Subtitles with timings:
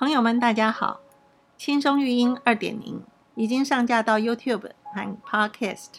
[0.00, 0.98] 朋友们，大家好！
[1.58, 3.02] 轻松育婴二点零
[3.34, 5.98] 已经上架到 YouTube 和 Podcast，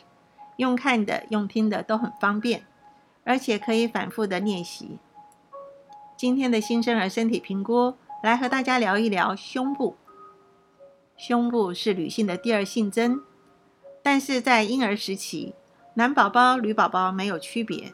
[0.55, 2.66] 用看的、用听的都很方便，
[3.24, 4.98] 而且可以反复的练习。
[6.18, 7.93] 今天的新生儿身体评估，
[8.23, 9.95] 来和大家聊一聊胸部。
[11.15, 13.21] 胸部是女性的第二性征，
[14.02, 15.54] 但是在婴儿时期，
[15.93, 17.93] 男宝宝、女宝宝没有区别。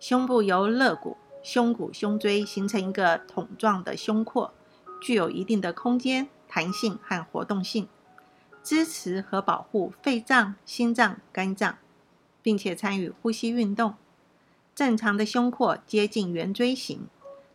[0.00, 4.54] 胸部由肋骨、胸骨、胸椎形成一个桶状的胸廓，
[5.00, 7.88] 具有一定的空间、弹性和活动性，
[8.62, 11.78] 支持和保护肺脏、心脏、肝脏，
[12.42, 13.94] 并且参与呼吸运动。
[14.74, 17.06] 正常的胸廓接近圆锥形，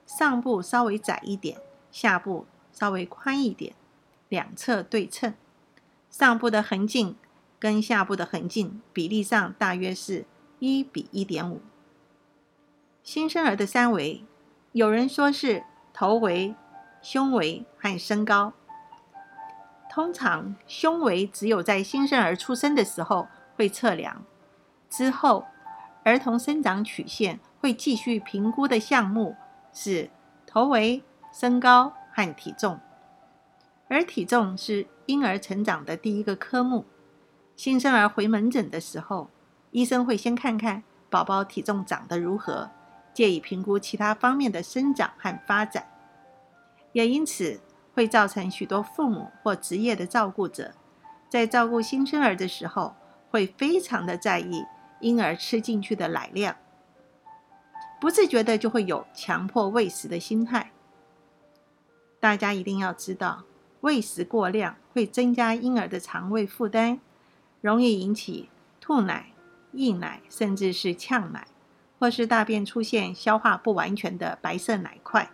[0.05, 1.57] 上部稍微窄一点，
[1.91, 3.73] 下部稍微宽一点，
[4.29, 5.33] 两侧对称。
[6.09, 7.15] 上部的横径
[7.59, 10.25] 跟下部的横径比例上大约是
[10.59, 11.61] 一比一点五。
[13.03, 14.23] 新生儿的三围，
[14.71, 15.63] 有人说是
[15.93, 16.55] 头围、
[17.01, 18.53] 胸围和身高。
[19.89, 24.23] 通常胸围只有在新生儿出生的时候会测量，
[24.89, 25.45] 之后
[26.03, 29.35] 儿童生长曲线会继续评估的项目
[29.73, 30.09] 是
[30.45, 32.79] 头围、身高和体重。
[33.89, 36.85] 而体重是婴儿成长的第一个科目。
[37.57, 39.29] 新生儿回门诊的时候，
[39.71, 42.69] 医生会先看看宝宝体重长得如何。
[43.13, 45.85] 借以评估其他方面的生长和发展，
[46.93, 47.59] 也因此
[47.93, 50.73] 会造成许多父母或职业的照顾者，
[51.29, 52.95] 在照顾新生儿的时候，
[53.29, 54.65] 会非常的在意
[54.99, 56.55] 婴儿吃进去的奶量，
[57.99, 60.71] 不自觉的就会有强迫喂食的心态。
[62.19, 63.43] 大家一定要知道，
[63.81, 66.99] 喂食过量会增加婴儿的肠胃负担，
[67.61, 69.31] 容易引起吐奶、
[69.71, 71.47] 溢奶，甚至是呛奶。
[71.99, 75.29] 或是大便出现消化不完全的白色奶块、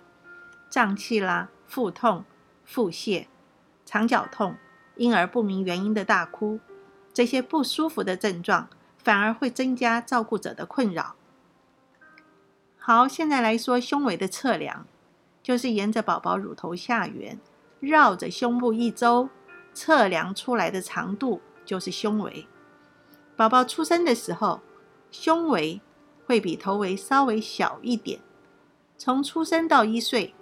[0.69, 2.23] 胀气啦、腹痛、
[2.63, 3.27] 腹泻、
[3.85, 4.55] 肠绞痛、
[4.95, 6.59] 婴儿不明原因的大哭，
[7.13, 11.15] 这些不舒服的症状反而会增加照顾者的困扰。
[12.77, 14.85] 好，现在来说胸围的测量，
[15.41, 17.39] 就是沿着宝宝乳头下缘
[17.79, 19.29] 绕着胸部一周
[19.73, 22.47] 测量出来的长度，就是胸围。
[23.35, 24.61] 宝宝出生的时候，
[25.11, 25.81] 胸围。
[26.25, 28.19] 会比头围稍微小一点。
[28.97, 30.35] 从出生到一岁，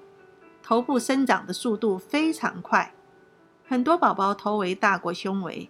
[0.67, 2.91] 头部生长的速度非常快，
[3.67, 5.69] 很多宝宝头围大过胸围。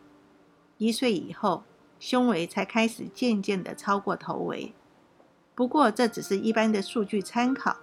[0.78, 1.66] 一岁以后，
[2.00, 4.74] 胸围才开始渐渐的超过头围。
[5.54, 7.76] 不过这只是一般的数据参考，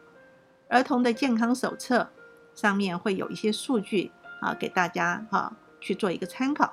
[0.70, 2.08] 儿童的健康手册
[2.54, 6.72] 上面会有一些数据啊，给大家哈去做一个参考。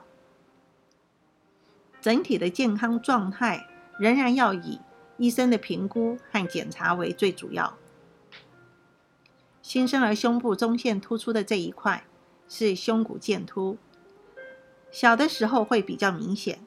[2.00, 3.68] 整体的健康状态
[4.00, 4.80] 仍然要以。
[5.18, 7.78] 医生的评估和检查为最主要。
[9.69, 12.03] 新生儿胸部中线突出的这一块
[12.47, 13.78] 是胸骨剑突，
[14.90, 16.57] 小的时候会比较明显，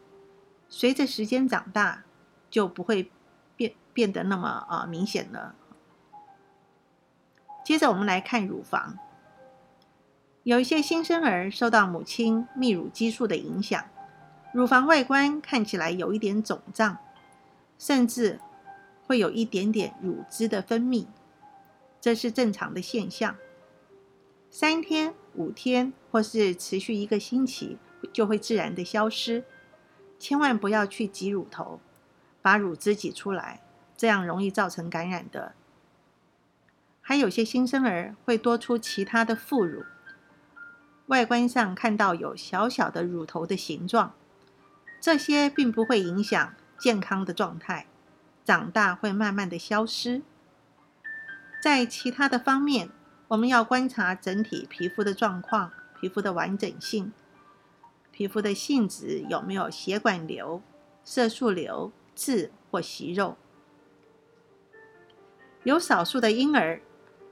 [0.68, 2.04] 随着时间长大
[2.48, 3.10] 就不会
[3.56, 5.56] 变变得那么啊明显了。
[7.64, 8.96] 接着我们来看乳房，
[10.44, 13.84] 有一些新生儿受到母亲泌乳激素的影响，
[14.52, 16.98] 乳房外观看起来有一点肿胀。
[17.76, 18.38] 甚至
[19.08, 21.06] 会有一点点乳汁的分泌，
[22.02, 23.36] 这是正常的现象。
[24.50, 27.78] 三天、五天或是持续一个星期
[28.12, 29.44] 就会自然的消失。
[30.18, 31.80] 千万不要去挤乳头，
[32.42, 33.62] 把乳汁挤出来，
[33.96, 35.54] 这样容易造成感染的。
[37.00, 39.84] 还有些新生儿会多出其他的副乳，
[41.06, 44.14] 外观上看到有小小的乳头的形状，
[45.00, 46.54] 这些并不会影响。
[46.78, 47.86] 健康的状态，
[48.44, 50.22] 长大会慢慢的消失。
[51.62, 52.88] 在其他的方面，
[53.28, 57.12] 我们要观察整体皮肤的状况、皮肤的完整性、
[58.10, 60.60] 皮肤的性质有没有血管瘤、
[61.04, 63.36] 色素瘤、痣或息肉。
[65.62, 66.82] 有少数的婴儿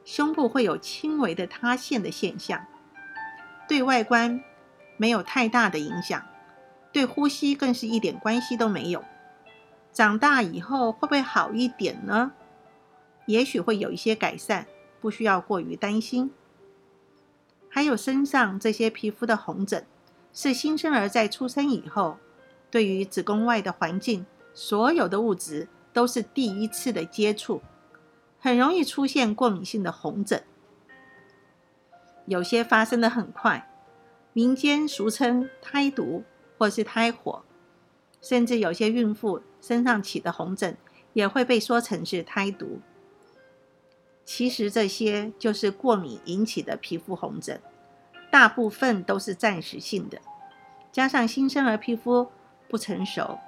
[0.05, 2.65] 胸部会有轻微的塌陷的现象，
[3.67, 4.41] 对外观
[4.97, 6.25] 没有太大的影响，
[6.93, 9.05] 对呼吸更是一点关系都没有。
[9.93, 12.31] 长大以后会不会好一点呢？
[13.27, 14.67] 也许会有一些改善，
[15.01, 16.31] 不需要过于担心。
[17.69, 19.87] 还有身上这些皮肤的红疹，
[20.33, 22.19] 是新生儿在出生以后，
[22.71, 27.63] 对于子宫外的环境所有的物质都是第一次的接触，
[28.41, 30.43] 很容易出现过敏性的红疹。
[32.27, 33.71] 有些发生的很快，
[34.33, 36.25] 民间俗称胎毒
[36.59, 37.45] 或是胎火。
[38.21, 40.77] 甚至有些孕妇身上起的红疹，
[41.15, 42.81] 也会被说成是胎毒。
[44.33, 47.61] 其实这些就是过敏引起的皮肤红疹，
[48.31, 50.21] 大部分都是暂时性的。
[50.93, 52.31] 加上新生儿皮肤
[52.69, 53.41] 不成熟，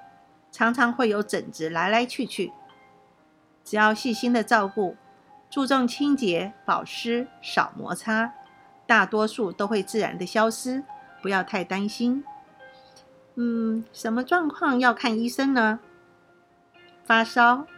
[0.51, 2.53] 常常会有疹子来来去去。
[3.63, 4.97] 只要细心的照顾，
[5.49, 8.35] 注重清洁、保湿、少摩擦，
[8.85, 10.83] 大多数都会自然的消失，
[11.23, 12.25] 不要太担心。
[13.37, 15.79] 嗯，什么状况要看医生呢？
[17.05, 17.69] 发烧、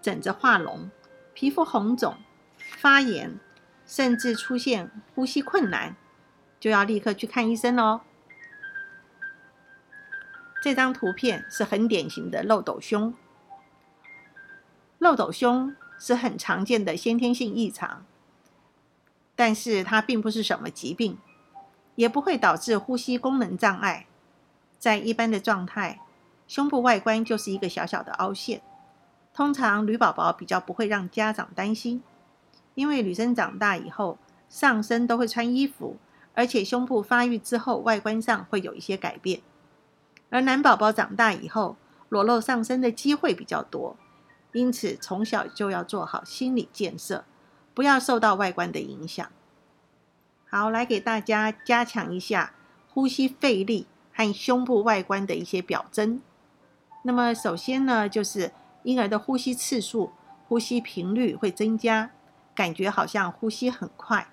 [0.00, 0.88] 疹子化脓、
[1.34, 2.16] 皮肤红肿。
[2.86, 3.40] 发炎，
[3.84, 5.96] 甚至出现呼吸困难，
[6.60, 8.02] 就要立刻去看医生哦。
[10.62, 13.12] 这张图片是很典型的漏斗胸。
[14.98, 18.06] 漏斗胸是很常见的先天性异常，
[19.34, 21.18] 但是它并不是什么疾病，
[21.96, 24.06] 也不会导致呼吸功能障碍。
[24.78, 25.98] 在一般的状态，
[26.46, 28.62] 胸部外观就是一个小小的凹陷，
[29.34, 32.04] 通常女宝宝比较不会让家长担心。
[32.76, 34.18] 因为女生长大以后，
[34.48, 35.96] 上身都会穿衣服，
[36.34, 39.40] 而且胸部发育之后，外观上会有一些改变。
[40.28, 41.76] 而男宝宝长大以后，
[42.10, 43.96] 裸露上身的机会比较多，
[44.52, 47.24] 因此从小就要做好心理建设，
[47.72, 49.26] 不要受到外观的影响。
[50.50, 52.52] 好，来给大家加强一下
[52.88, 56.20] 呼吸费力和胸部外观的一些表征。
[57.02, 58.52] 那么首先呢，就是
[58.82, 60.12] 婴儿的呼吸次数、
[60.46, 62.10] 呼吸频率会增加。
[62.56, 64.32] 感觉好像呼吸很快，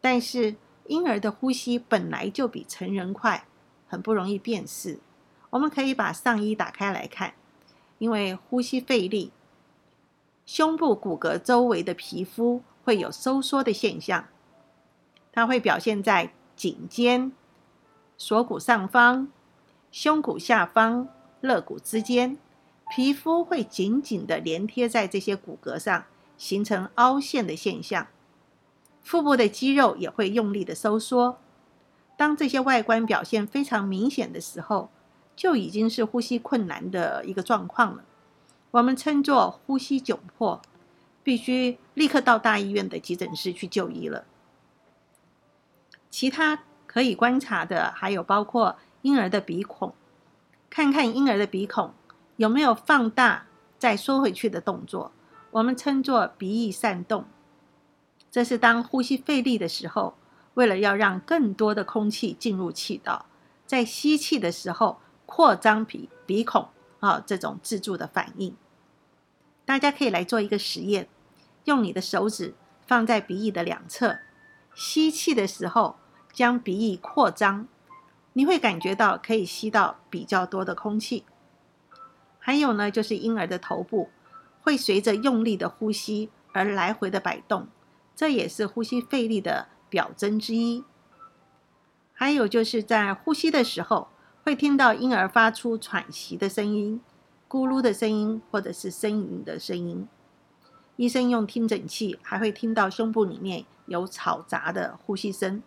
[0.00, 0.54] 但是
[0.86, 3.44] 婴儿的呼吸本来就比成人快，
[3.88, 5.00] 很不容易辨识。
[5.50, 7.34] 我们可以把上衣打开来看，
[7.98, 9.32] 因为呼吸费力，
[10.46, 14.28] 胸部骨骼周围的皮肤会有收缩的现象，
[15.32, 17.32] 它会表现在颈肩、
[18.16, 19.28] 锁骨上方、
[19.90, 21.08] 胸骨下方、
[21.40, 22.38] 肋骨之间，
[22.94, 26.04] 皮肤会紧紧的连贴在这些骨骼上。
[26.38, 28.06] 形成凹陷的现象，
[29.02, 31.38] 腹部的肌肉也会用力的收缩。
[32.16, 34.90] 当这些外观表现非常明显的时候，
[35.36, 38.04] 就已经是呼吸困难的一个状况了。
[38.70, 40.62] 我们称作呼吸窘迫，
[41.22, 44.24] 必须立刻到大医院的急诊室去就医了。
[46.10, 49.94] 其他可以观察的还有包括婴儿的鼻孔，
[50.70, 51.92] 看看婴儿的鼻孔
[52.36, 53.46] 有没有放大
[53.78, 55.12] 再缩回去的动作。
[55.50, 57.24] 我们称作鼻翼扇动，
[58.30, 60.14] 这是当呼吸费力的时候，
[60.54, 63.24] 为了要让更多的空气进入气道，
[63.66, 66.68] 在吸气的时候扩张鼻鼻孔
[67.00, 68.54] 啊，这种自助的反应。
[69.64, 71.08] 大家可以来做一个实验，
[71.64, 72.54] 用你的手指
[72.86, 74.18] 放在鼻翼的两侧，
[74.74, 75.96] 吸气的时候
[76.30, 77.66] 将鼻翼扩张，
[78.34, 81.24] 你会感觉到可以吸到比较多的空气。
[82.38, 84.10] 还有呢，就是婴儿的头部。
[84.60, 87.68] 会随着用力的呼吸而来回的摆动，
[88.14, 90.84] 这也是呼吸费力的表征之一。
[92.12, 94.08] 还有就是在呼吸的时候，
[94.42, 97.00] 会听到婴儿发出喘息的声音、
[97.48, 100.08] 咕噜的声音，或者是呻吟的声音。
[100.96, 105.62] 医生用听诊器还会听到胸部里面有吵杂的呼吸声。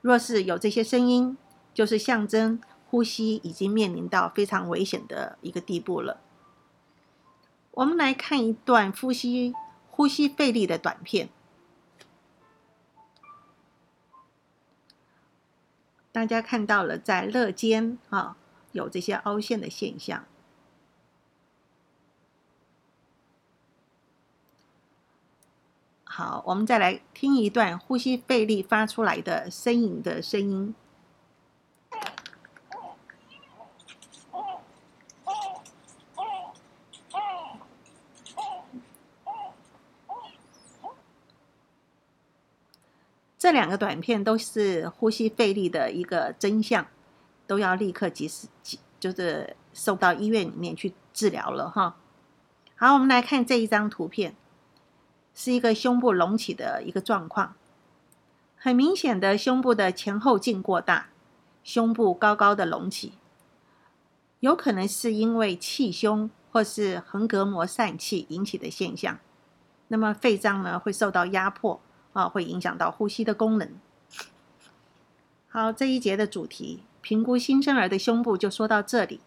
[0.00, 1.36] 若是有这些声音，
[1.74, 6.18] 就是象征呼吸已经面临到非常危险的一个地步了。
[7.72, 9.54] 我们来看一段呼吸
[9.90, 11.28] 呼吸费力的短片。
[16.12, 18.36] 大家看到了，在肋间啊
[18.72, 20.26] 有这些凹陷的现象。
[26.04, 30.74] 好，我们再来听一段呼吸费力发出来的呻吟的声音。
[43.52, 46.86] 这两个短片都是呼吸费力的一个真相，
[47.46, 48.48] 都要立刻及时，
[48.98, 51.96] 就是送到医院里面去治疗了哈。
[52.76, 54.34] 好，我们来看这一张图片，
[55.34, 57.54] 是一个胸部隆起的一个状况，
[58.56, 61.10] 很明显的胸部的前后径过大，
[61.62, 63.12] 胸部高高的隆起，
[64.40, 69.18] 有可能是因为气胸或是横膈膜疝气引起的现象。
[69.88, 71.78] 那么肺脏呢会受到压迫。
[72.12, 73.68] 啊，会影响到呼吸的功能。
[75.48, 79.20] 好，这一节的主题评估新生儿的胸部就说到这里。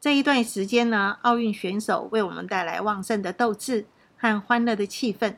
[0.00, 3.86] 这一段时间呢，奥运选手为我们带来旺盛的斗志
[4.18, 5.36] 和欢乐的气氛，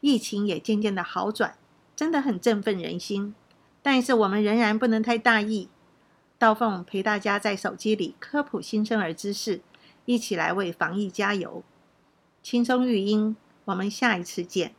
[0.00, 1.56] 疫情也渐渐的好转，
[1.96, 3.34] 真的很振奋人心。
[3.82, 5.68] 但是我们仍然不能太大意。
[6.38, 9.60] 道凤陪大家在手机里科普新生儿知识，
[10.06, 11.62] 一起来为防疫加油。
[12.42, 13.36] 轻松育婴，
[13.66, 14.74] 我们下一次见。